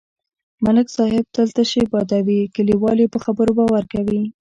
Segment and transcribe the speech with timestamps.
[0.65, 4.21] ملک صاحب تل تشې بادوي، کلیوال یې په خبرو باور کوي.